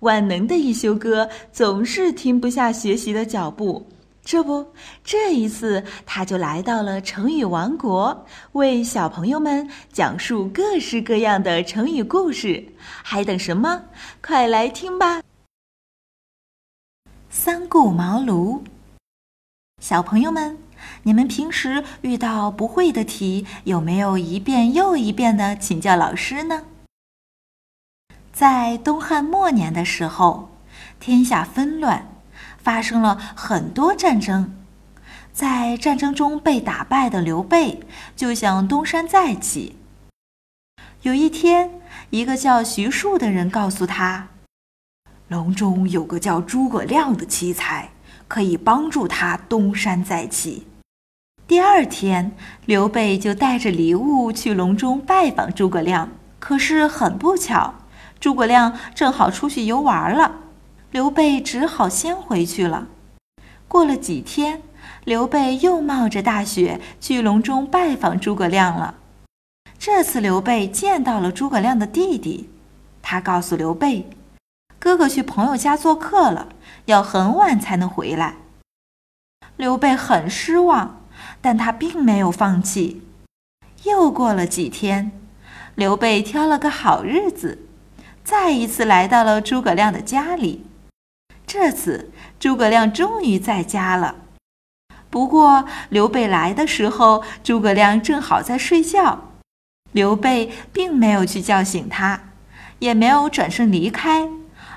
[0.00, 3.86] 万能的一休哥总是停不下学习的脚步。
[4.24, 4.66] 这不，
[5.02, 12.62] 这一次他就来到了成语王国，为小朋友们讲述各式各样的成语故事。
[13.02, 13.84] 还等什么？
[14.22, 15.22] 快来听吧！
[17.30, 18.60] 三顾茅庐。
[19.80, 20.58] 小朋友们，
[21.04, 26.64] 你们平时遇到不会的题，有没有一遍又一遍的请教老师呢？
[28.38, 30.48] 在东汉末年的时候，
[31.00, 32.06] 天下纷乱。
[32.58, 34.54] 发生了很多战争，
[35.32, 37.80] 在战争中被打败的刘备
[38.14, 39.74] 就想东山再起。
[41.02, 44.28] 有一天，一个叫徐庶的人告诉他，
[45.26, 47.90] 隆中有个叫诸葛亮的奇才，
[48.28, 50.68] 可以帮助他东山再起。
[51.48, 52.30] 第二天，
[52.66, 57.74] 刘备就带着礼物去隆中拜访诸葛亮，可是很不巧，
[58.20, 60.36] 诸葛亮正好出去游玩了。
[60.90, 62.88] 刘备只好先回去了。
[63.68, 64.62] 过了几天，
[65.04, 68.94] 刘备又冒着大雪去隆中拜访诸葛亮了。
[69.78, 72.48] 这次刘备见到了诸葛亮的弟弟，
[73.02, 74.08] 他告诉刘备
[74.80, 76.48] ：“哥哥去朋友家做客了，
[76.86, 78.36] 要很晚才能回来。”
[79.56, 81.02] 刘备很失望，
[81.40, 83.02] 但他并没有放弃。
[83.84, 85.12] 又过了几天，
[85.74, 87.67] 刘备挑了个好日子，
[88.28, 90.66] 再一次来到了诸葛亮的家里。
[91.46, 94.16] 这次诸葛亮终于在家了，
[95.08, 99.30] 不过刘备来的时候，诸葛亮正好在睡觉。
[99.92, 102.20] 刘备并没有去叫醒他，
[102.80, 104.28] 也没有转身离开，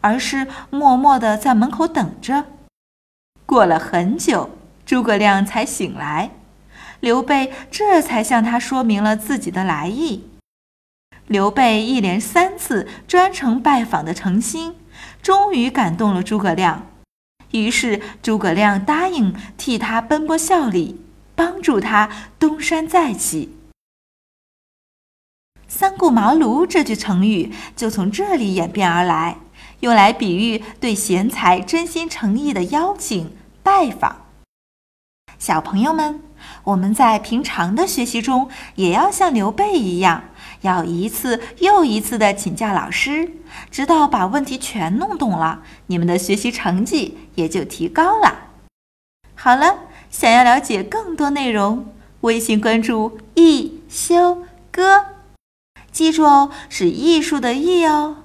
[0.00, 2.46] 而是默默地在门口等着。
[3.46, 4.50] 过了很久，
[4.84, 6.32] 诸葛亮才醒来，
[6.98, 10.24] 刘备这才向他说明了自己的来意。
[11.26, 14.74] 刘备一连三次专程拜访的诚心。
[15.22, 16.86] 终于感动了诸葛亮，
[17.50, 21.00] 于是诸葛亮答应替他奔波效力，
[21.34, 23.56] 帮助他东山再起。
[25.66, 29.38] 三顾茅庐这句成语就从这里演变而来，
[29.80, 34.26] 用来比喻对贤才真心诚意的邀请拜访。
[35.38, 36.22] 小朋友们，
[36.62, 40.22] 我们在平常的学习中也要像刘备一样。
[40.62, 43.30] 要一次又一次的请教老师
[43.70, 48.50] 直到把问题全弄懂了你们的学习成绩也就提高了。
[49.34, 49.80] 好了
[50.10, 55.06] 想要了解更多内容微信关注一休哥。
[55.92, 58.16] 记住哦是艺术的艺哦。